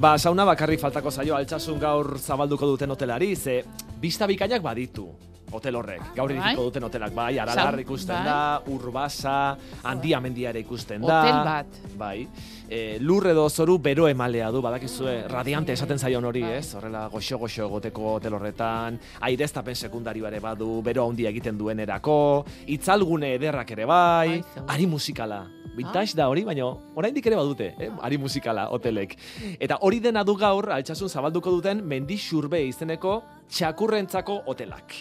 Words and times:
Ba, 0.00 0.14
sauna 0.16 0.46
bakarri 0.48 0.78
faltako 0.80 1.10
zaio 1.12 1.34
altxasun 1.36 1.76
gaur 1.78 2.14
zabalduko 2.16 2.70
duten 2.70 2.88
hotelari, 2.88 3.34
ze 3.36 3.58
bista 4.00 4.24
bikainak 4.26 4.62
baditu 4.64 5.10
hotel 5.50 5.76
horrek. 5.76 6.02
Gaur 6.16 6.32
Bai. 6.32 6.38
iriko 6.38 6.64
duten 6.68 6.84
hotelak, 6.84 7.14
bai, 7.14 7.38
aralar 7.38 7.78
ikusten 7.80 8.16
bai. 8.16 8.24
da, 8.24 8.62
urbasa, 8.66 9.56
handia 9.82 10.20
mendia 10.20 10.50
ere 10.50 10.60
ikusten 10.60 11.02
da. 11.02 11.20
Hotel 11.20 11.44
bat. 11.44 11.80
Bai. 11.98 12.28
E, 12.70 12.98
lur 13.00 13.26
edo 13.26 13.48
zoru 13.50 13.78
bero 13.82 14.06
emalea 14.08 14.50
du, 14.50 14.62
badakizue, 14.62 15.28
radiante 15.28 15.72
esaten 15.72 15.98
zaion 15.98 16.24
hori, 16.24 16.42
Bai. 16.42 16.58
ez? 16.58 16.74
Horrela, 16.74 17.08
goxo-goxo 17.10 17.66
egoteko 17.66 18.14
hotel 18.14 18.34
horretan, 18.34 18.98
aireztapen 19.20 19.74
sekundario 19.74 20.26
ere 20.26 20.40
badu, 20.40 20.80
bero 20.82 21.08
handia 21.08 21.30
egiten 21.30 21.58
duenerako, 21.58 22.44
itzalgune 22.66 23.34
ederrak 23.34 23.70
ere 23.70 23.84
bai, 23.84 24.40
Bai, 24.40 24.64
ari 24.68 24.86
musikala. 24.86 25.46
Vintage 25.76 26.16
da 26.18 26.26
hori, 26.28 26.42
baina 26.44 26.66
oraindik 26.98 27.26
ere 27.30 27.36
badute, 27.38 27.74
eh? 27.78 27.90
ari 28.02 28.18
musikala 28.18 28.66
hotelek. 28.74 29.14
Eta 29.62 29.78
hori 29.86 30.00
dena 30.02 30.24
du 30.26 30.34
gaur, 30.36 30.66
altxasun 30.74 31.08
zabalduko 31.08 31.50
duten 31.50 31.84
mendi 31.86 32.18
xurbe 32.18 32.60
izeneko 32.66 33.22
txakurrentzako 33.48 34.42
hotelak. 34.50 34.94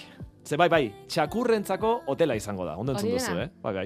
Ze 0.50 0.58
bai, 0.58 0.66
bai, 0.66 0.86
txakurrentzako 1.06 1.92
hotela 2.10 2.34
izango 2.34 2.66
da, 2.66 2.74
ondo 2.82 2.96
entzun 2.96 3.12
duzu, 3.14 3.36
eh? 3.38 3.52
Bagai. 3.62 3.86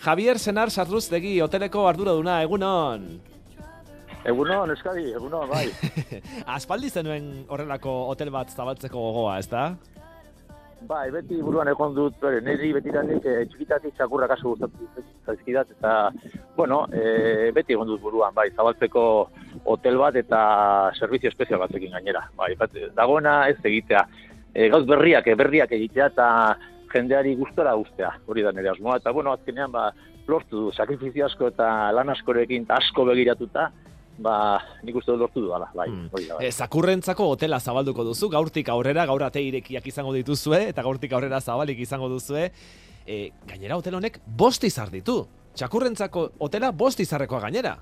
Javier 0.00 0.38
Senar 0.40 0.72
Sarruztegi, 0.72 1.34
hoteleko 1.44 1.84
arduraduna, 1.90 2.38
egunon. 2.46 3.04
Egunon, 4.32 4.72
eskadi, 4.72 5.10
egunon, 5.12 5.50
bai. 5.50 5.66
Aspaldi 6.56 6.88
zenuen 6.88 7.28
horrelako 7.52 7.92
hotel 8.14 8.32
bat 8.32 8.54
zabaltzeko 8.56 9.04
gogoa, 9.10 9.36
ez 9.42 9.50
da? 9.52 9.66
bai, 10.88 11.10
beti 11.14 11.38
buruan 11.42 11.68
egon 11.70 11.94
dut, 11.94 12.16
bere, 12.22 12.40
niri 12.44 12.72
betiranik 12.74 13.26
e, 13.26 13.34
txikitatik 13.50 13.94
txakurrak 13.98 14.34
asko 14.34 14.54
gustatu 14.54 14.88
zaizkidat, 15.26 15.70
eta, 15.76 15.92
bueno, 16.56 16.82
e, 16.90 17.50
beti 17.54 17.76
egon 17.76 17.90
dut 17.90 18.02
buruan, 18.02 18.34
bai, 18.34 18.48
zabaltzeko 18.56 19.04
hotel 19.74 19.98
bat 20.00 20.16
eta 20.18 20.42
servizio 20.98 21.30
espezial 21.30 21.62
batzekin 21.62 21.94
gainera. 21.94 22.24
Bai, 22.38 22.52
bat, 22.58 22.74
dagoena 22.96 23.36
ez 23.52 23.58
egitea, 23.62 24.02
e, 24.54 24.68
gauz 24.68 24.84
berriak, 24.86 25.26
e, 25.26 25.34
berriak 25.34 25.72
egitea 25.72 26.06
eta 26.12 26.28
jendeari 26.92 27.34
gustora 27.36 27.72
guztea, 27.74 28.10
hori 28.26 28.42
da 28.44 28.52
nire 28.52 28.68
asmoa, 28.70 28.98
eta, 29.00 29.12
bueno, 29.12 29.32
azkenean, 29.32 29.72
ba, 29.72 29.90
lortu 30.28 30.66
du, 30.66 30.72
sakrifizio 30.72 31.26
asko 31.26 31.48
eta 31.48 31.90
lan 31.92 32.12
askorekin 32.12 32.66
eta 32.66 32.76
asko 32.76 33.06
begiratuta, 33.08 33.70
ba, 34.22 34.34
nik 34.84 34.96
uste 35.00 35.10
dut 35.10 35.20
lortu 35.24 35.40
dudala, 35.40 35.70
bai, 35.74 35.88
Mm. 35.88 36.08
hori 36.12 36.26
da, 36.28 36.36
bai. 36.36 36.46
E, 36.46 36.52
zakurrentzako 36.52 37.30
hotela 37.32 37.58
zabalduko 37.60 38.04
duzu, 38.04 38.28
gaurtik 38.28 38.68
aurrera, 38.68 39.06
gaur 39.06 39.22
ate 39.22 39.40
irekiak 39.42 39.86
izango 39.86 40.12
dituzue, 40.12 40.68
eta 40.68 40.82
gaurtik 40.82 41.12
aurrera 41.12 41.40
zabalik 41.40 41.78
izango 41.80 42.08
duzue. 42.08 42.50
E, 43.06 43.30
gainera 43.48 43.76
hotel 43.76 43.94
honek 43.94 44.20
bost 44.26 44.62
izar 44.64 44.90
ditu. 44.90 45.26
Txakurrentzako 45.56 46.30
hotela 46.38 46.70
bost 46.70 47.00
izarrekoa 47.00 47.40
gainera. 47.40 47.76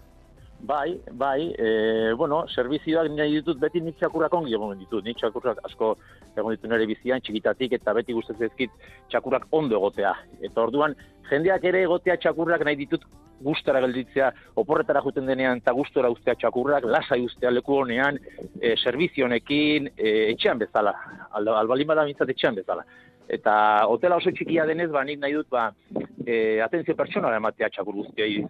Bai, 0.62 1.00
bai, 1.12 1.55
e, 1.56 2.12
bueno, 2.12 2.42
servizioak 2.53 3.08
nahi 3.14 3.39
ditut 3.39 3.58
beti 3.58 3.80
nik 3.80 3.97
txakurrak 3.97 4.34
ongi 4.36 4.53
egon 4.55 4.77
ditut. 4.78 5.05
Nik 5.05 5.16
txakurrak 5.16 5.62
asko 5.64 5.94
egon 6.36 6.53
ditu 6.53 6.69
nire 6.69 6.86
bizian 6.86 7.22
txikitatik 7.25 7.72
eta 7.78 7.94
beti 7.97 8.12
gustatzen 8.12 8.50
ezkit 8.50 8.75
txakurrak 9.08 9.47
ondo 9.56 9.78
egotea. 9.78 10.12
Eta 10.44 10.61
orduan, 10.62 10.94
jendeak 11.31 11.64
ere 11.64 11.83
egotea 11.88 12.19
txakurrak 12.20 12.64
nahi 12.69 12.77
ditut 12.83 13.06
gustara 13.41 13.81
gelditzea, 13.81 14.31
oporretara 14.60 15.00
juten 15.00 15.26
denean 15.26 15.62
eta 15.62 15.72
gustora 15.72 16.10
ustea 16.12 16.34
txakurrak, 16.37 16.84
lasai 16.84 17.22
ustea 17.25 17.50
leku 17.50 17.78
honean, 17.81 18.19
e, 18.60 18.75
servizio 18.77 19.25
honekin, 19.25 19.88
e, 19.97 20.32
etxean 20.34 20.60
bezala, 20.60 20.92
Al- 21.32 21.54
albalin 21.56 21.88
bada 21.88 22.04
mintzat 22.04 22.28
etxean 22.28 22.60
bezala. 22.60 22.84
Eta 23.28 23.87
hotela 23.88 24.16
oso 24.21 24.31
txikia 24.31 24.66
denez, 24.66 24.91
ba, 24.92 25.04
nik 25.04 25.21
nahi 25.22 25.32
dut, 25.38 25.48
ba, 25.48 25.71
e, 26.27 26.60
atentzio 26.60 26.94
pertsonala 26.98 27.41
ematea 27.41 27.71
txakur 27.71 27.94
guztiei. 28.03 28.44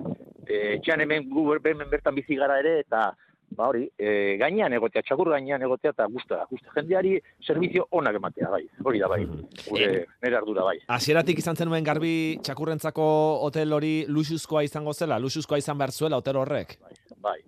E, 0.50 0.61
etxean 0.77 1.05
hemen 1.05 1.28
gu 1.31 1.47
hemen 1.55 1.91
bertan 1.91 2.16
bizi 2.16 2.38
gara 2.38 2.59
ere, 2.59 2.81
eta 2.83 3.11
ba 3.56 3.66
hori, 3.66 3.84
e, 3.99 4.37
gainean 4.38 4.72
egotea, 4.77 5.03
txakur 5.06 5.33
gainean 5.33 5.62
egotea, 5.66 5.93
eta 5.94 6.06
guztua, 6.11 6.44
guztua. 6.50 6.75
Jendeari 6.77 7.16
servizio 7.47 7.87
onak 7.99 8.19
ematea, 8.21 8.50
bai, 8.50 8.62
hori 8.84 9.03
da, 9.03 9.09
bai, 9.10 9.25
gure, 9.66 9.89
nire 10.22 10.39
ardura, 10.39 10.66
bai. 10.69 10.77
Hasieratik 10.99 11.43
izan 11.43 11.59
zenuen 11.59 11.87
garbi 11.87 12.12
txakurrentzako 12.47 13.06
hotel 13.47 13.75
hori 13.75 13.94
luxuzkoa 14.09 14.62
izango 14.66 14.94
zela, 14.94 15.19
luxuzkoa 15.19 15.59
izan 15.59 15.78
behar 15.78 15.93
zuela 15.93 16.22
hotel 16.22 16.39
horrek. 16.43 16.78
bai. 16.83 16.94
Bai, 17.21 17.41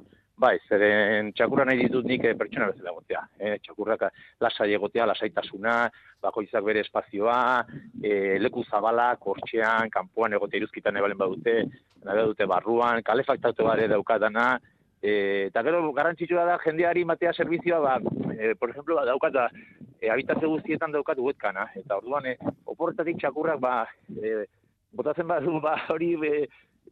zeren 0.69 1.33
txakurra 1.37 1.65
nahi 1.69 1.85
ditut 1.85 2.07
nik 2.09 2.25
eh, 2.25 2.35
pertsona 2.39 2.71
bezala 2.71 2.91
egotea. 2.93 3.23
Eh? 3.39 3.55
Txakurrak 3.63 4.05
lasai 4.41 4.73
egotea, 4.75 5.07
lasaitasuna, 5.07 5.77
bakoitzak 6.23 6.65
bere 6.65 6.83
espazioa, 6.83 7.39
eh, 8.03 8.39
leku 8.41 8.65
zabala, 8.65 9.15
kortxean, 9.23 9.91
kanpoan 9.91 10.35
egotea 10.39 10.63
iruzkitan 10.63 10.97
ebalen 10.97 11.19
badute, 11.19 11.57
nahi 12.05 12.27
dute 12.31 12.47
barruan, 12.51 13.03
kalefaktatu 13.07 13.67
bare 13.67 13.89
daukatana, 13.91 14.47
eh, 15.03 15.49
eta 15.51 15.63
gero 15.67 15.93
garrantzitsua 15.93 16.47
da 16.47 16.59
jendeari 16.65 17.05
matea 17.05 17.33
servizioa, 17.33 17.81
ba, 17.81 17.99
eh, 18.39 18.55
por 18.59 18.71
ejemplo, 18.71 18.97
ba, 18.97 19.05
daukat, 19.05 19.33
ba, 19.33 19.49
eh, 20.01 20.11
habitatze 20.11 20.47
guztietan 20.47 20.93
daukat 20.93 21.19
webkana, 21.19 21.69
eta 21.77 21.99
orduan, 21.99 22.27
eh, 22.27 22.37
oporretatik 22.67 23.19
txakurrak, 23.19 23.61
ba, 23.61 23.87
eh, 24.23 24.45
botatzen 24.93 25.27
badu, 25.27 25.61
ba, 25.61 25.77
hori, 25.89 26.15
eh, 26.27 26.47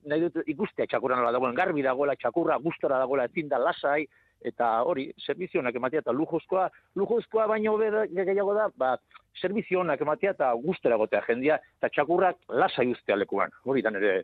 nahi 0.07 0.27
dut 0.27 0.41
ikustea 0.49 0.87
txakurra 0.87 1.17
nola 1.19 1.33
dagoen, 1.33 1.55
garbi 1.55 1.83
dagoela, 1.83 2.17
txakurra 2.17 2.59
gustora 2.63 2.99
dagoela, 3.03 3.27
ezin 3.31 3.49
da 3.49 3.59
lasai, 3.59 4.07
eta 4.41 4.71
hori, 4.89 5.11
servizionak 5.21 5.77
ematea, 5.77 6.01
eta 6.05 6.15
lujozkoa, 6.17 6.69
lujozkoa 6.97 7.47
baino 7.51 7.75
hobe 7.75 7.91
da- 7.93 8.07
gehiago 8.09 8.55
da, 8.57 8.69
ba, 8.77 8.95
servizionak 9.41 10.01
ematea 10.01 10.33
eta 10.37 10.53
gustora 10.65 10.97
egotea 10.97 11.23
jendia, 11.29 11.61
eta 11.79 11.91
txakurrak 11.93 12.37
lasai 12.49 12.89
ustea 12.93 13.17
lekuan, 13.17 13.53
hori 13.65 13.83
da 13.83 13.93
nire, 13.93 14.15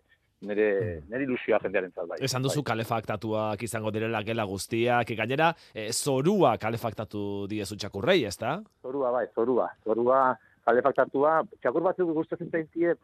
nire, 0.40 0.68
nire 1.08 1.24
ilusioa 1.24 1.60
jendearen 1.62 1.92
bai. 1.96 2.18
Esan 2.20 2.42
duzu 2.42 2.62
kalefaktatuak 2.62 3.62
izango 3.62 3.90
direla 3.90 4.22
gela 4.22 4.44
guztiak, 4.44 5.12
gainera 5.16 5.52
e, 5.74 5.90
zorua 5.92 6.56
kalefaktatu 6.58 7.46
diezu 7.48 7.76
txakurrei, 7.76 8.24
ez 8.24 8.36
da? 8.38 8.62
Zorua, 8.82 9.12
bai, 9.12 9.26
zorua. 9.34 9.70
Zorua 9.84 10.36
kalefaktatua, 10.66 11.40
txakur 11.62 11.84
batzuk 11.84 12.10
gustatzen 12.16 12.50
zaizkie 12.50 12.94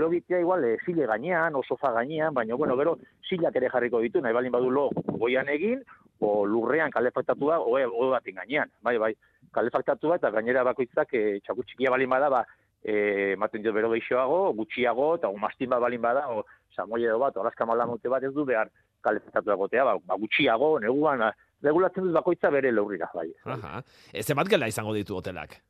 logitea 0.00 0.40
igual 0.40 0.64
e, 0.64 0.76
sile 0.84 1.06
gainean, 1.10 1.56
o 1.58 1.62
sofa 1.66 1.92
gainean, 1.98 2.32
baina, 2.34 2.56
bueno, 2.56 2.76
gero 2.80 2.96
silak 3.28 3.58
ere 3.60 3.68
jarriko 3.72 4.00
ditu, 4.00 4.22
nahi 4.24 4.36
balin 4.36 4.54
badu 4.54 4.70
lo 4.72 4.88
goian 5.20 5.50
egin, 5.52 5.82
o 6.24 6.46
lurrean 6.48 6.92
kalefaktatua, 6.94 7.60
oe, 7.60 7.84
oe 7.84 8.08
batin 8.14 8.40
gainean, 8.40 8.72
bai, 8.82 8.96
bai, 9.02 9.12
kalefaktatua 9.52 10.16
eta 10.20 10.32
gainera 10.32 10.64
bakoitzak 10.70 11.12
e, 11.14 11.24
txakur 11.44 11.68
txikia 11.68 11.92
balin 11.92 12.12
bada, 12.12 12.30
ba, 12.32 12.44
e, 12.80 13.34
ematen 13.34 13.64
dio 13.64 13.74
bero 13.76 13.92
geixoago, 13.92 14.40
gutxiago, 14.62 15.14
eta 15.20 15.32
mastin 15.36 15.72
bat 15.74 15.84
balin 15.84 16.00
bada, 16.04 16.26
o 16.32 16.46
samoie 16.76 17.08
edo 17.08 17.20
bat, 17.20 17.36
o 17.36 17.44
alaska 17.44 17.68
malamute 17.68 18.08
bat 18.08 18.24
ez 18.24 18.32
du 18.32 18.48
behar 18.48 18.72
kalefaktatua 19.04 19.58
egotea, 19.58 19.84
ba, 19.90 19.98
ba 20.08 20.20
gutxiago, 20.20 20.78
neguan, 20.80 21.26
ba, 21.26 21.34
regulatzen 21.64 22.08
dut 22.08 22.16
bakoitza 22.16 22.48
bere 22.52 22.72
lurrira, 22.72 23.10
bai. 23.12 23.28
Aha. 23.44 23.82
E, 24.12 24.24
zenbat 24.24 24.48
gela 24.48 24.72
izango 24.72 24.96
ditu 24.96 25.20
hotelak? 25.20 25.60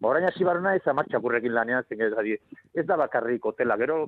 Ba, 0.00 0.08
orain 0.08 0.24
hasi 0.24 0.44
barna 0.48 0.72
ez 0.78 0.86
amak 0.88 1.10
txakurrekin 1.12 1.52
lanean, 1.52 1.84
zen 1.84 2.00
ez, 2.00 2.84
da 2.88 2.96
bakarrik 2.96 3.44
hotela, 3.44 3.76
gero 3.76 3.98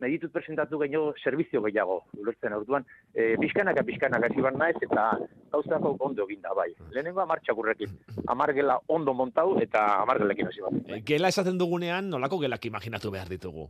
nahi 0.00 0.14
ditut 0.14 0.32
presentatu 0.32 0.78
gehiago 0.80 1.12
servizio 1.20 1.60
gehiago, 1.66 1.98
ulertzen 2.22 2.56
orduan, 2.56 2.86
e, 3.12 3.34
pixkanaka 3.42 3.84
pixkanaka 3.84 4.30
hasi 4.30 4.44
barna 4.46 4.70
ez, 4.72 4.78
eta 4.80 5.04
gauzako 5.52 5.92
ondo 6.08 6.24
egin 6.24 6.40
da, 6.40 6.54
bai. 6.56 6.70
Lehenengo 6.94 7.20
amar 7.20 7.44
txakurrekin, 7.44 7.92
amar 8.32 8.54
gela 8.56 8.78
ondo 8.96 9.12
montau, 9.12 9.58
eta 9.60 9.84
amar 10.00 10.22
gelekin 10.24 10.48
hasi 10.48 10.64
barna. 10.64 10.82
E, 10.88 11.02
gela 11.12 11.28
esaten 11.28 11.60
dugunean, 11.60 12.08
nolako 12.08 12.40
gelak 12.46 12.64
imaginatu 12.72 13.12
behar 13.12 13.28
ditugu? 13.36 13.68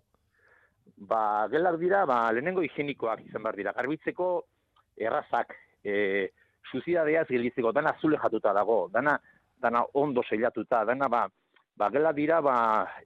Ba, 1.11 1.49
gelak 1.51 1.83
dira, 1.83 2.07
ba, 2.07 2.23
lehenengo 2.31 2.63
higienikoak 2.63 3.27
izan 3.27 3.43
behar 3.43 3.59
dira, 3.59 3.75
garbitzeko 3.75 4.33
errazak, 5.03 5.59
e, 5.83 6.31
suzidadeaz 6.71 7.27
gelitzeko, 7.27 7.75
dana 7.75 7.97
azule 7.99 8.23
jatuta 8.23 8.55
dago, 8.55 8.85
dana, 8.95 9.19
dana 9.59 9.83
ondo 9.99 10.23
seilatuta, 10.31 10.87
dana, 10.87 11.11
ba, 11.11 11.27
ba, 11.83 11.91
gela 11.91 12.13
dira, 12.15 12.39
ba, 12.41 12.57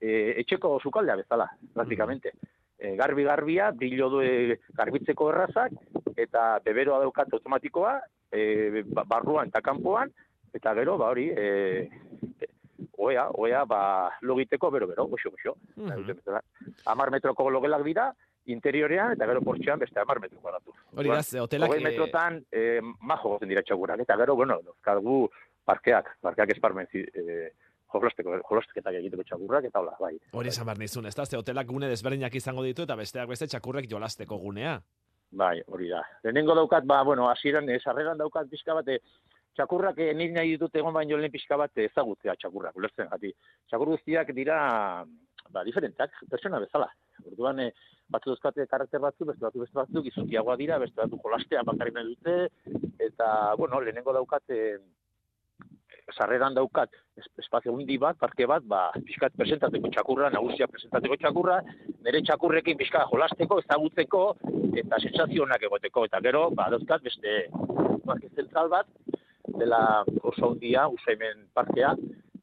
e, 0.01 0.35
etxeko 0.43 0.77
sukaldea 0.83 1.17
bezala, 1.17 1.49
praktikamente. 1.73 2.35
E, 2.77 2.93
garbi 2.99 3.25
garbia, 3.25 3.71
bilo 3.73 4.11
du 4.13 4.21
e, 4.21 4.59
garbitzeko 4.77 5.31
errazak, 5.33 5.73
eta 6.17 6.59
beberoa 6.65 7.01
daukat 7.07 7.33
automatikoa, 7.39 7.97
e, 8.29 8.85
ba- 8.85 9.07
barruan 9.09 9.49
eta 9.49 9.65
kanpoan, 9.65 10.13
eta 10.53 10.75
gero, 10.77 10.99
ba 11.01 11.09
hori, 11.15 11.31
e, 11.33 11.89
oea, 13.01 13.31
oea, 13.41 13.65
ba, 13.65 13.81
logiteko 14.29 14.71
bero-bero, 14.71 15.09
goxo, 15.09 15.33
goxo. 15.33 15.57
Mhm. 15.77 16.21
Amar 16.93 17.11
metroko 17.15 17.49
logelak 17.51 17.85
dira, 17.87 18.11
interiorean, 18.53 19.17
eta 19.17 19.27
gero 19.27 19.41
portxean 19.43 19.81
beste 19.81 19.99
amar 20.01 20.21
metro 20.21 20.39
kuadratu. 20.39 20.75
Hori 20.95 21.11
da, 21.11 21.23
hotelak... 21.43 21.71
Hogei 21.73 21.81
e, 21.81 21.87
metrotan, 21.89 22.43
eh, 22.53 22.81
majo 23.01 23.33
gozen 23.35 23.51
dira 23.51 23.65
txagurak, 23.65 24.05
eta 24.05 24.17
gero, 24.21 24.37
bueno, 24.39 24.61
dozkagu 24.63 25.25
parkeak, 25.67 26.13
parkeak 26.23 26.53
esparmen 26.55 26.87
zi, 26.93 27.03
jolosteko, 27.93 28.37
jolosketak 28.49 28.99
egiteko 29.01 29.25
txakurrak, 29.29 29.69
eta 29.71 29.81
hola, 29.81 29.97
bai. 30.01 30.15
Hori 30.33 30.53
esan 30.53 30.67
behar 30.69 30.81
nizun, 30.83 31.07
ez 31.07 31.15
da? 31.15 31.27
Ze 31.27 31.39
hotelak 31.39 31.69
gune 31.71 31.89
desberdinak 31.93 32.35
izango 32.35 32.65
ditu 32.67 32.87
eta 32.87 32.97
besteak 32.97 33.29
beste 33.29 33.49
txakurrek 33.53 33.89
jolasteko 33.91 34.39
gunea. 34.43 34.81
Bai, 35.37 35.61
hori 35.67 35.89
da. 35.91 36.03
Lehenengo 36.25 36.55
daukat, 36.55 36.87
ba, 36.87 37.03
bueno, 37.05 37.29
hasieran 37.31 37.69
sarreran 37.83 38.19
daukat 38.19 38.49
pixka 38.51 38.75
bat, 38.75 38.89
eh, 38.89 39.01
txakurrak 39.57 39.99
eh, 39.99 40.13
nik 40.15 40.35
nahi 40.37 40.55
ditut 40.55 40.75
egon 40.77 40.95
baino 40.95 41.17
lehen 41.17 41.33
pixka 41.33 41.57
bat 41.57 41.73
ezagutzea 41.87 42.37
txakurrak, 42.37 42.77
ulertzen 42.77 43.11
gati. 43.11 43.33
Txakur 43.69 43.95
guztiak 43.95 44.33
dira, 44.37 44.59
ba, 45.51 45.65
diferentak, 45.65 46.15
pertsona 46.31 46.61
bezala. 46.63 46.89
Orduan, 47.25 47.61
eh, 47.65 47.73
batzu 48.13 48.33
dauzkate 48.33 48.67
karakter 48.71 49.03
batzu, 49.03 49.27
beste 49.27 49.45
batzu 49.47 49.65
beste 49.65 49.79
batzuk, 49.81 50.11
izukiagoa 50.13 50.57
dira, 50.61 50.79
beste 50.83 51.01
batzu 51.01 51.19
jolastea 51.23 51.65
bakarrik 51.67 51.97
nahi 51.97 52.13
dute, 52.13 52.37
eta, 53.09 53.29
bueno, 53.59 53.81
lehenengo 53.81 54.15
daukat, 54.15 54.45
eh, 54.51 54.77
sarreran 56.17 56.55
daukat 56.55 56.91
es- 57.19 57.29
espazio 57.39 57.73
hundi 57.73 57.99
bat, 57.99 58.17
parke 58.19 58.47
bat, 58.47 58.63
ba, 58.65 58.91
pixkat 58.95 59.35
presentateko 59.37 59.91
txakurra, 59.91 60.31
nagusia 60.31 60.69
presentateko 60.71 61.17
txakurra, 61.17 61.61
nire 62.05 62.23
txakurrekin 62.23 62.79
pixka 62.79 63.05
jolasteko, 63.11 63.59
ezagutzeko, 63.65 64.23
eta 64.77 65.01
sensazio 65.03 65.43
onak 65.45 65.63
egoteko, 65.69 66.05
eta 66.09 66.21
gero, 66.21 66.51
ba, 66.51 66.69
dauzkat 66.71 67.03
beste 67.03 67.49
parke 68.07 68.31
zentral 68.35 68.71
bat, 68.73 68.87
dela 69.59 70.05
oso 70.23 70.53
handia, 70.53 70.87
usaimen 70.89 71.49
parkea, 71.55 71.95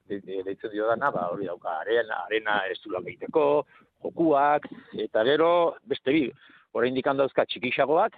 de- 0.09 0.19
de- 0.19 0.43
deitzen 0.43 0.71
dio 0.71 0.87
dana, 0.87 1.09
ba, 1.11 1.29
hori 1.31 1.45
dauka, 1.45 1.79
arena, 1.79 2.25
arena 2.25 2.59
ez 2.67 2.77
egiteko, 2.83 3.65
jokuak, 4.03 4.67
eta 4.97 5.23
gero, 5.23 5.77
beste 5.85 6.11
bi, 6.11 6.31
oraindik 6.73 7.05
dauzkat 7.05 7.47
txikixagoak, 7.47 8.13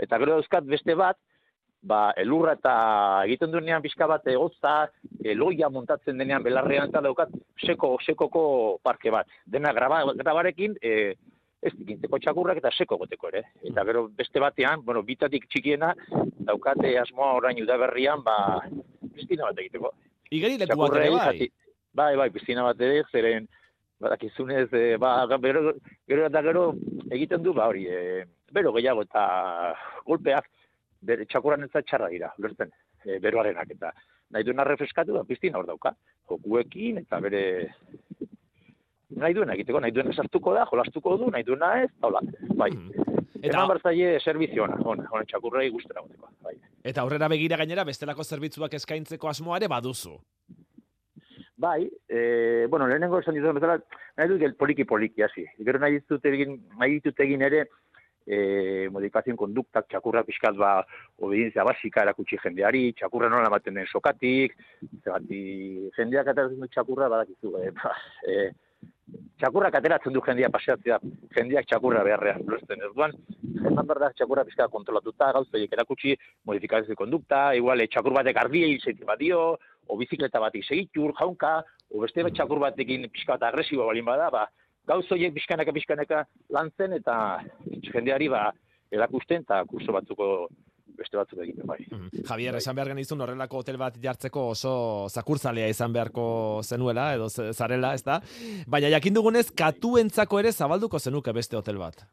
eta 0.00 0.18
gero 0.18 0.32
dauzkat 0.32 0.64
beste 0.64 0.94
bat, 0.94 1.16
ba, 1.82 2.12
elurra 2.16 2.56
eta 2.56 2.74
egiten 3.26 3.52
duenean 3.52 3.82
pixka 3.82 4.08
bat 4.10 4.26
egotza, 4.30 4.88
eloia 5.24 5.68
montatzen 5.72 6.18
denean 6.18 6.44
belarrean 6.44 6.90
eta 6.90 7.02
daukat 7.04 7.32
seko, 7.64 7.96
sekoko 8.04 8.44
parke 8.82 9.12
bat. 9.14 9.28
Dena 9.46 9.72
graba, 9.76 10.02
grabarekin, 10.16 10.76
e, 10.82 11.14
ez 11.66 11.72
dikintzeko 11.74 12.20
txakurrak 12.22 12.60
eta 12.60 12.72
seko 12.72 12.98
goteko 13.02 13.30
ere. 13.32 13.44
Eta 13.66 13.84
gero 13.88 14.06
beste 14.16 14.42
batean, 14.42 14.82
bueno, 14.86 15.02
bitatik 15.06 15.48
txikiena, 15.50 15.92
daukate 16.46 16.96
asmoa 17.00 17.34
orain 17.38 17.62
udaberrian, 17.62 18.22
ba, 18.26 18.36
piztina 19.14 19.50
bat 19.50 19.62
egiteko. 19.62 19.92
Igeri 20.30 20.58
lekuak 20.58 20.98
ere 20.98 21.10
bai. 21.14 21.50
bai, 21.94 22.12
bai, 22.18 22.30
piztina 22.34 22.66
bat 22.66 22.80
ere, 22.82 23.04
zeren, 23.12 23.48
badakizunez, 24.02 24.68
e, 24.74 24.96
ba, 25.00 25.18
gero, 25.42 25.72
gero 26.08 26.26
eta 26.28 26.42
gero 26.44 26.66
egiten 27.10 27.42
du, 27.42 27.54
ba, 27.56 27.70
hori, 27.70 27.86
e, 27.88 28.24
bero 28.52 28.72
gehiago 28.76 29.06
eta 29.06 29.24
golpeak, 30.06 30.50
bere 31.06 31.26
txakurran 31.30 31.66
ez 31.66 31.72
txarra 31.76 32.10
dira, 32.12 32.32
ulertzen, 32.38 32.72
e, 33.04 33.18
beroarenak, 33.22 33.70
eta 33.76 33.92
nahi 34.34 34.44
duena 34.46 34.64
refreskatu, 34.66 35.14
ba, 35.16 35.24
piztina 35.24 35.58
hor 35.60 35.68
dauka, 35.68 35.94
jokuekin, 36.30 36.98
eta 37.04 37.20
bere, 37.22 37.42
nahi 39.16 39.36
duena 39.36 39.54
egiteko, 39.54 39.80
nahi 39.80 39.94
duena 39.94 40.14
sartuko 40.14 40.54
da, 40.56 40.66
jolastuko 40.70 41.16
du, 41.22 41.30
nahi 41.34 41.46
duena 41.46 41.72
ez, 41.82 41.90
hola, 42.02 42.22
bai. 42.54 42.70
Mhm. 42.72 43.04
Eta 43.36 43.50
Eta, 43.50 43.58
Eman 43.58 43.68
barzaile 43.68 44.20
servizio 44.20 44.64
ona, 44.64 44.78
ona, 44.82 45.04
ona 45.12 45.26
txakurrei 45.28 45.68
gustera 45.70 46.00
goteko, 46.00 46.30
bai. 46.42 46.54
eta 46.82 47.02
aurrera 47.02 47.28
begira 47.28 47.58
gainera 47.60 47.84
bestelako 47.84 48.24
zerbitzuak 48.24 48.72
eskaintzeko 48.74 49.28
asmoa 49.28 49.58
ere 49.60 49.68
baduzu. 49.68 50.16
Bai, 51.56 51.88
e, 52.08 52.66
bueno, 52.68 52.86
lehenengo 52.88 53.20
esan 53.20 53.36
dizuen 53.36 53.54
bezala, 53.56 53.78
nahi 54.16 54.28
dut 54.28 54.56
poliki-poliki, 54.58 55.22
hasi. 55.22 55.46
Gero 55.64 55.78
nahi 55.80 56.00
ditut 56.00 56.24
egin, 56.28 56.58
nahi 56.80 56.98
ditut 56.98 57.20
egin 57.24 57.44
ere, 57.46 57.62
e, 58.26 58.88
modifazioen 58.92 59.38
konduktak, 59.38 59.86
txakurra 59.90 60.24
pixkat 60.26 60.58
ba, 60.58 60.80
obedientzia 61.22 61.64
basika 61.66 62.02
erakutsi 62.02 62.38
jendeari, 62.42 62.90
txakurra 62.98 63.30
nola 63.32 63.50
ematen 63.50 63.78
den 63.78 63.86
sokatik, 63.86 64.56
zebati, 65.04 65.42
jendeak 65.96 66.32
ateratzen 66.32 66.62
du 66.62 66.70
txakurra, 66.72 67.10
badakizu, 67.12 67.54
e, 67.62 67.70
ba, 67.78 67.94
e, 68.26 68.48
txakurrak 69.40 69.78
ateratzen 69.78 70.14
du 70.16 70.22
jendea 70.26 70.50
paseatzea, 70.52 70.98
jendeak 71.36 71.68
txakurra 71.70 72.02
beharrean, 72.06 72.42
ulertzen 72.48 72.82
ez 72.82 72.92
duan, 72.96 73.14
eman 73.62 73.86
behar 73.86 74.02
da 74.02 74.12
txakurra 74.18 74.44
pixka 74.48 74.68
kontrolatuta, 74.72 75.30
gauzoiek 75.38 75.72
erakutsi, 75.78 76.16
modifikazio 76.48 76.98
kondukta, 76.98 77.48
igual 77.54 77.86
txakur 77.86 78.16
batek 78.18 78.42
ardia 78.42 78.68
hilzetik 78.72 79.06
badio, 79.06 79.56
o 79.86 79.96
bizikleta 80.00 80.40
batik 80.42 80.64
segitur, 80.66 81.14
jaunka, 81.14 81.60
o 81.94 82.02
beste 82.02 82.24
Mm. 82.24 82.34
txakur 82.34 82.58
batekin 82.58 83.08
pixka 83.10 83.36
bat 83.36 83.52
agresibo 83.52 83.86
balin 83.86 84.04
bada, 84.04 84.30
ba, 84.30 84.48
gauzoiek 84.86 85.34
pixkanaka 85.34 85.74
pixkanaka 85.74 86.22
lantzen 86.54 86.96
eta 87.00 87.16
jendeari 87.90 88.30
ba, 88.32 88.48
erakusten 88.92 89.44
eta 89.44 89.64
kurso 89.68 89.94
batzuko 89.96 90.30
beste 90.96 91.18
batzuk 91.18 91.42
egiten 91.44 91.66
bai. 91.68 91.78
Mhm. 91.90 92.24
Javier, 92.28 92.56
esan 92.56 92.76
behar 92.76 92.92
genizun 92.94 93.20
horrelako 93.20 93.62
hotel 93.62 93.76
bat 93.80 93.96
jartzeko 94.02 94.48
oso 94.54 94.74
zakurtzalea 95.10 95.68
izan 95.68 95.92
beharko 95.92 96.26
zenuela, 96.64 97.10
edo 97.14 97.28
zarela, 97.28 97.94
ez 97.94 98.04
da? 98.06 98.20
Baina 98.66 98.92
jakin 98.96 99.18
dugunez, 99.18 99.50
katuentzako 99.52 100.40
ere 100.40 100.52
zabalduko 100.52 100.98
zenuke 100.98 101.32
beste 101.36 101.56
hotel 101.56 101.82
bat. 101.82 102.06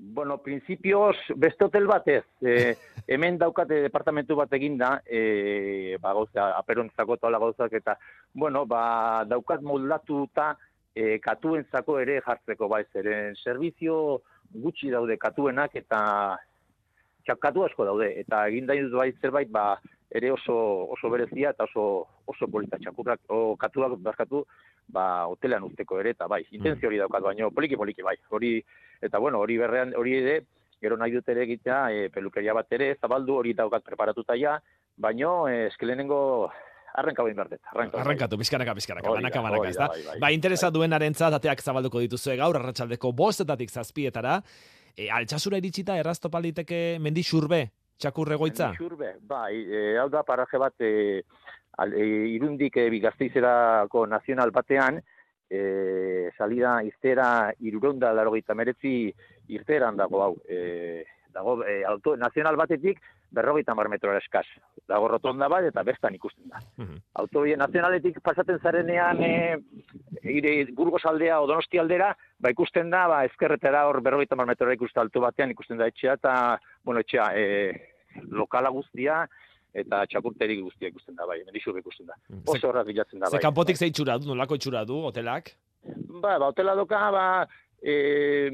Bueno, 0.00 0.36
principios 0.38 1.16
beste 1.34 1.64
hotel 1.64 1.86
batez, 1.90 2.22
e, 2.40 2.76
hemen 3.12 3.38
daukate 3.38 3.80
departamentu 3.82 4.36
bat 4.38 4.52
eginda, 4.54 5.00
e, 5.04 5.96
ba, 6.00 6.12
gauza, 6.14 6.52
aperontzako 6.58 7.18
eta 7.18 7.26
hola 7.26 7.40
gauzak, 7.42 7.74
eta, 7.80 7.96
bueno, 8.32 8.64
ba, 8.66 9.24
daukat 9.26 9.62
moldatuta 9.66 10.52
e, 10.98 11.18
katuentzako 11.22 11.98
ere 12.02 12.18
jartzeko, 12.24 12.68
bai, 12.70 12.82
zeren, 12.92 13.36
servizio 13.38 13.96
gutxi 14.64 14.90
daude 14.90 15.18
katuenak, 15.20 15.76
eta 15.78 16.00
txakatu 17.26 17.66
asko 17.68 17.86
daude, 17.86 18.10
eta 18.22 18.46
egin 18.50 18.66
da 18.66 18.76
dut 18.80 18.96
bai 18.98 19.12
zerbait, 19.20 19.50
ba, 19.52 19.76
ere 20.10 20.32
oso, 20.32 20.56
oso 20.96 21.10
berezia 21.12 21.52
eta 21.54 21.68
oso, 21.68 21.84
oso 22.32 22.48
polita. 22.50 22.80
Txakurrak, 22.82 23.26
o 23.28 23.56
katuak 23.60 23.98
barkatu, 24.02 24.42
ba, 24.94 25.26
hotelean 25.30 25.66
usteko 25.68 26.00
ere, 26.02 26.16
eta 26.16 26.28
bai, 26.30 26.42
intentzio 26.56 26.90
hori 26.90 27.02
daukat, 27.02 27.26
baino, 27.30 27.52
poliki-poliki, 27.54 28.06
bai, 28.06 28.16
hori, 28.34 28.56
eta 29.04 29.20
bueno, 29.22 29.42
hori 29.44 29.58
berrean, 29.60 29.92
hori 30.00 30.16
ere, 30.22 30.38
gero 30.82 30.96
nahi 30.96 31.12
dut 31.14 31.28
ere 31.28 31.44
egitea, 31.44 31.82
e, 31.92 32.08
pelukeria 32.14 32.56
bat 32.56 32.72
ere, 32.74 32.94
zabaldu, 33.02 33.36
hori 33.42 33.54
daukat 33.58 33.84
preparatuta 33.86 34.38
ja, 34.38 34.56
baino, 34.96 35.42
e, 35.50 35.66
eskelenengo, 35.68 36.20
arrenka 36.98 37.24
bain 37.26 37.36
berdet, 37.36 37.60
arrenka. 37.72 38.28
Pizkanaka, 38.38 38.74
Hori 38.74 39.22
da, 39.22 39.30
banaka, 39.30 39.42
banaka, 39.42 39.68
ez 39.68 39.76
da, 39.76 39.88
bai, 39.88 40.02
bai. 40.06 40.18
Ba, 40.22 40.30
interesa 40.34 40.70
duenarentzat 40.70 41.38
ateak 41.38 41.62
zabalduko 41.62 42.00
dituzue 42.04 42.36
gaur, 42.36 42.56
arratsaldeko 42.60 43.12
bostetatik 43.12 43.70
zazpietara, 43.70 44.38
e, 44.96 45.08
altxasura 45.10 45.58
iritsita 45.58 45.98
erraztopaliteke 45.98 46.98
mendi 47.02 47.22
xurbe, 47.22 47.62
txakur 47.98 48.32
egoitza? 48.38 48.72
Xurbe, 48.78 49.14
bai, 49.22 49.54
e, 49.62 49.84
hau 49.98 50.08
da 50.12 50.24
paraje 50.26 50.58
bat 50.58 50.74
e, 50.80 51.22
al, 51.78 51.94
e, 51.94 52.08
irundik 52.34 52.76
e, 52.76 52.88
bigazteizerako 52.90 54.06
nazional 54.06 54.54
batean, 54.54 55.00
e, 55.48 56.30
salida 56.36 56.78
iztera 56.84 57.52
iruronda 57.64 58.12
larogeita 58.12 58.54
meretzi 58.54 59.12
irteran 59.48 59.96
dago 59.96 60.22
hau. 60.22 60.34
E, 60.48 61.04
dago 61.38 61.54
e, 61.64 61.80
auto, 61.86 62.16
nazional 62.18 62.56
batetik 62.58 62.98
berrogeita 63.30 63.74
mar 63.78 63.88
metrora 63.92 64.18
eskaz. 64.18 64.46
Dago 64.88 65.08
rotonda 65.12 65.48
bat 65.52 65.64
eta 65.68 65.82
bestan 65.86 66.14
ikusten 66.16 66.48
da. 66.50 66.58
Mhm. 66.80 66.96
Autobide 67.22 67.56
nazionaletik 67.60 68.20
pasatzen 68.24 68.58
zarenean 68.62 69.22
e, 69.22 69.34
ire, 70.24 70.54
Burgos 70.74 71.04
aldea 71.06 71.40
o 71.40 71.46
Donosti 71.46 71.78
aldera, 71.78 72.10
ba 72.40 72.50
ikusten 72.54 72.90
da, 72.90 73.06
ba 73.08 73.20
ezkerretera 73.28 73.86
hor 73.88 74.00
berrogeita 74.02 74.36
mar 74.36 74.46
metrora 74.50 74.74
ikusten 74.74 75.02
altu 75.06 75.20
batean 75.24 75.50
ikusten 75.54 75.78
da 75.78 75.86
etxea 75.92 76.16
eta, 76.18 76.34
bueno, 76.84 77.00
etxea, 77.04 77.28
e, 77.36 77.44
lokala 78.34 78.70
guztia 78.74 79.22
eta 79.78 80.00
txakurterik 80.10 80.62
guztia 80.64 80.88
ikusten 80.90 81.14
da, 81.14 81.26
bai, 81.28 81.42
mendixur 81.46 81.76
ikusten 81.78 82.06
da. 82.08 82.14
Ze- 82.32 82.56
Oso 82.56 82.70
horraz 82.72 82.86
bilatzen 82.88 83.20
da, 83.20 83.28
Ze 83.30 83.36
bai. 83.36 83.42
kanpotik 83.44 83.76
ze 83.76 83.86
itxura 83.92 84.16
du, 84.18 84.26
nolako 84.32 84.56
itxura 84.58 84.84
du, 84.88 84.96
hotelak? 85.06 85.52
Ba, 86.22 86.38
ba, 86.40 86.48
hotela 86.48 86.74
doka, 86.74 86.98
ba, 87.14 87.26
e, 87.82 88.50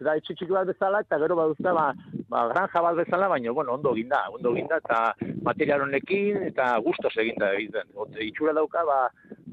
da, 0.00 0.16
etxe 0.16 0.34
txiki 0.34 0.52
bat 0.52 0.68
bezala, 0.68 1.00
eta 1.04 1.18
gero 1.22 1.36
baduzta, 1.38 1.72
ba, 1.76 1.86
ba, 2.28 2.46
granja 2.52 2.82
bat 2.84 2.98
bezala, 2.98 3.28
baina, 3.32 3.52
bueno, 3.52 3.74
ondo 3.78 3.94
ginda, 3.96 4.24
ondo 4.34 4.54
ginda, 4.56 4.80
eta 4.82 5.14
material 5.46 5.86
honekin, 5.86 6.42
eta 6.50 6.72
gustos 6.84 7.14
eginda 7.20 7.52
egiten. 7.56 7.92
Itxura 8.26 8.54
dauka, 8.56 8.84
ba, 8.88 8.98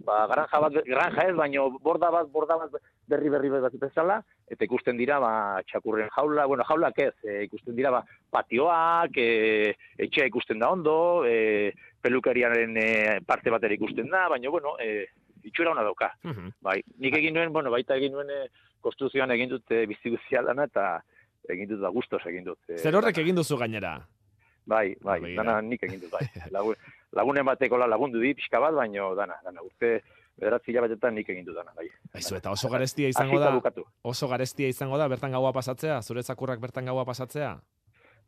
ba, 0.07 0.25
granja 0.31 0.61
bat, 0.65 0.81
granja 0.87 1.27
ez, 1.29 1.35
baina 1.37 1.67
borda 1.83 2.11
bat, 2.13 2.31
borda 2.33 2.57
bat 2.63 2.75
berri 3.11 3.31
berri 3.31 3.53
bat 3.53 3.77
bezala, 3.79 4.21
eta 4.51 4.67
ikusten 4.67 4.99
dira, 4.99 5.19
ba, 5.23 5.61
txakurren 5.69 6.11
jaula, 6.15 6.47
bueno, 6.51 6.67
jaulak 6.67 6.99
ez, 7.05 7.13
e, 7.23 7.45
ikusten 7.47 7.77
dira, 7.77 7.93
ba, 7.95 8.03
patioak, 8.31 9.17
e, 9.17 9.71
etxea 10.07 10.27
ikusten 10.31 10.59
da 10.59 10.71
ondo, 10.71 11.23
e, 11.27 11.71
pelukariaren 12.01 12.77
e, 12.81 12.91
parte 13.27 13.53
batera 13.53 13.77
ikusten 13.77 14.09
da, 14.11 14.27
baina, 14.31 14.49
bueno, 14.49 14.75
e, 14.81 15.07
itxura 15.43 15.71
ona 15.71 15.83
dauka. 15.83 16.11
Mhm. 16.23 16.51
Bai, 16.61 16.81
nik 16.99 17.15
egin 17.17 17.33
nuen, 17.33 17.53
bueno, 17.53 17.71
baita 17.73 17.95
egin 17.97 18.13
nuen 18.13 18.29
e, 18.29 18.41
konstituzioan 18.81 19.31
egin 19.31 19.49
dut 19.49 19.71
e, 19.71 19.85
biziguzia 19.89 20.41
lana 20.45 20.65
eta 20.69 20.87
egin 21.49 21.69
dut 21.69 21.81
da 21.81 21.89
gustos 21.89 22.21
egin 22.25 22.43
dut. 22.45 22.59
e, 22.69 22.77
Zer 22.77 22.95
horrek 22.95 23.17
egin 23.23 23.35
duzu 23.35 23.57
gainera? 23.57 23.99
Bai, 24.65 24.95
bai, 25.01 25.19
Ba, 25.19 25.25
begira. 25.25 25.43
dana 25.43 25.61
nik 25.65 25.83
egin 25.83 25.99
dut, 26.03 26.11
bai. 26.13 26.27
Lagun, 26.53 26.75
lagunen 27.17 27.45
batekola 27.45 27.87
lagundu 27.89 28.19
di 28.21 28.33
pixka 28.37 28.59
bat, 28.61 28.75
baino 28.77 29.13
dana, 29.17 29.39
dana, 29.43 29.63
urte 29.65 30.01
bederatzi 30.37 30.71
hilabetetan 30.71 31.15
nik 31.17 31.29
egin 31.33 31.45
dut 31.45 31.57
dana, 31.57 31.73
bai. 31.75 31.87
Aizu, 32.13 32.35
eta 32.37 32.51
oso 32.53 32.69
garestia 32.69 33.09
izango 33.09 33.39
da, 33.41 33.51
oso 34.03 34.29
garestia 34.29 34.69
izango 34.69 34.97
da 35.01 35.07
bertan 35.11 35.31
gaua 35.31 35.51
pasatzea, 35.53 36.01
zure 36.01 36.23
zakurrak 36.23 36.61
bertan 36.61 36.85
gaua 36.85 37.05
pasatzea? 37.05 37.55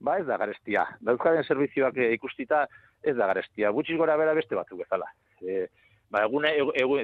Ba, 0.04 0.18
ez 0.20 0.26
da 0.28 0.38
garestia. 0.38 0.88
Dauzkaren 1.06 1.46
servizioak 1.48 1.98
e, 1.98 2.10
ikustita, 2.18 2.66
ez 3.04 3.16
da 3.16 3.28
garestia. 3.30 3.70
Gutxiz 3.72 3.96
gora 3.98 4.18
bera 4.20 4.34
beste 4.34 4.58
batzuk 4.58 4.82
bezala. 4.82 5.06
E, 5.40 5.68
ba, 6.12 6.26
egune, 6.26 6.52
egu, 6.58 6.74
egu, 6.76 6.98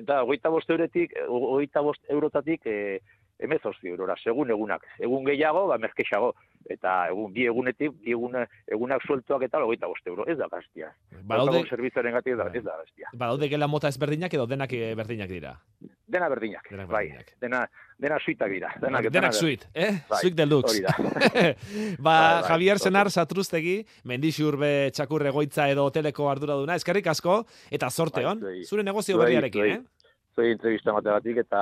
eurotik, 0.74 1.14
hogeita 1.30 1.82
bost 1.86 2.04
eurotatik, 2.10 2.66
e, 2.66 3.00
emezortzi 3.40 3.88
eurora, 3.88 4.16
segun 4.22 4.50
egunak. 4.52 4.84
Egun 5.00 5.26
gehiago, 5.26 5.68
ba, 5.68 5.78
merkexago. 5.78 6.34
Eta 6.70 7.08
egun, 7.10 7.32
bi 7.34 7.46
egunetik, 7.48 7.94
bi 8.04 8.12
egun, 8.12 8.36
egunak 8.68 9.02
sueltuak 9.08 9.46
eta 9.48 9.62
hogeita 9.64 9.88
bost 9.88 10.06
euro. 10.08 10.26
Ez 10.28 10.38
da 10.38 10.48
gaztia. 10.52 10.92
Badaude, 11.24 11.64
Zerbitzuaren 11.70 12.14
gatik, 12.14 12.34
ez 12.34 12.38
da, 12.38 12.44
Bai. 12.50 12.58
ez 12.60 12.64
da 12.66 12.76
gaztia. 12.82 13.10
badaude 13.14 13.48
gela 13.50 13.68
mota 13.68 13.88
ezberdinak 13.88 14.34
edo 14.34 14.46
denak 14.46 14.74
eh, 14.74 14.94
berdinak 14.96 15.30
dira. 15.30 15.56
Dena 16.10 16.28
berdinak, 16.30 16.66
Denak 16.70 16.88
bai. 16.90 17.06
berdinak. 17.08 17.28
Dena, 17.40 17.60
dena 17.98 18.18
suitak 18.20 18.50
dira. 18.50 18.72
Denak, 18.82 19.10
Denak 19.14 19.34
suite, 19.34 19.68
eh? 19.74 20.02
Bai, 20.10 20.20
Suite 20.22 20.36
deluxe. 20.36 20.82
Da. 20.82 20.96
ba, 21.00 21.54
Bai, 22.00 22.42
bai, 22.42 22.44
Javier. 22.50 22.80
Senar 22.80 23.10
Satruztegi, 23.12 23.86
Mendixurbe 24.10 24.90
txakur 24.92 25.26
egoitza 25.30 25.70
edo 25.70 25.86
hoteleko 25.86 26.28
arduraduna, 26.32 26.76
eskerrik 26.76 27.08
asko, 27.08 27.44
eta 27.72 27.90
zorte 27.90 28.24
Bai, 28.24 28.26
hon, 28.32 28.40
zuei. 28.42 28.64
zure 28.66 28.84
negozio 28.84 29.18
berriarekin, 29.22 29.66
eh? 29.66 29.80
Zoi 30.40 30.54
entrevista 30.54 30.94
mategatik 30.96 31.42
eta 31.42 31.62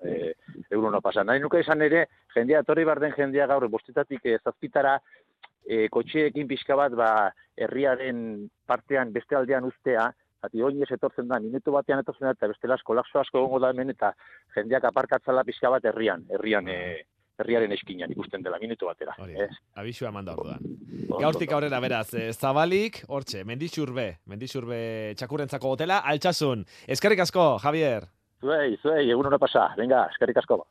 e, 0.00 0.32
eguno 0.72 1.02
pasa. 1.04 1.24
Nahi 1.26 1.42
nuke 1.42 1.60
esan 1.60 1.84
ere, 1.84 2.06
jendea, 2.32 2.62
etorri 2.64 2.86
bar 2.88 3.00
den 3.02 3.12
jendea 3.12 3.44
gaur, 3.50 3.66
bostetatik 3.68 4.24
e, 4.24 4.38
zazpitara, 4.40 4.94
e, 5.68 5.82
kotxeekin 5.92 6.48
pixka 6.48 6.78
bat, 6.80 6.96
ba, 6.96 7.10
herriaren 7.60 8.46
partean 8.68 9.12
beste 9.12 9.36
aldean 9.36 9.68
ustea, 9.68 10.08
Zati, 10.44 10.60
oinez 10.62 10.90
etortzen 10.92 11.28
da, 11.28 11.38
minutu 11.40 11.72
batean 11.72 12.02
etortzen 12.02 12.28
da, 12.28 12.34
eta 12.36 12.48
bestela 12.50 12.76
kolapso 12.84 13.18
asko 13.20 13.40
egongo 13.40 13.60
da 13.64 13.70
hemen, 13.72 13.92
eta 13.92 14.12
jendeak 14.54 14.84
aparkatzala 14.84 15.44
pixka 15.48 15.72
bat 15.72 15.84
herrian, 15.88 16.26
herrian, 16.36 16.68
e, 16.68 17.04
herriaren 17.38 17.72
eskinan 17.72 18.12
ikusten 18.12 18.42
dela, 18.42 18.58
minutu 18.60 18.86
batera. 18.88 19.14
Hori, 19.18 19.34
Ez? 19.46 19.50
abisua 19.74 20.08
eman 20.08 20.24
da 20.24 20.34
orduan. 20.36 20.60
Gaurtik 21.20 21.52
aurrera 21.52 21.80
beraz, 21.80 22.08
eh, 22.14 22.32
zabalik, 22.32 23.02
hortxe, 23.08 23.44
Mendixurbe, 23.44 24.18
Mendixurbe 24.26 25.14
txakurrentzako 25.16 25.74
hotela, 25.76 25.98
altxasun. 26.04 26.64
Eskerrik 26.88 27.20
asko, 27.20 27.58
Javier. 27.62 28.08
Zuei, 28.40 28.76
zuei, 28.82 29.10
egun 29.10 29.26
hona 29.26 29.38
pasa. 29.38 29.70
Venga, 29.76 30.06
eskerrik 30.12 30.36
asko. 30.42 30.66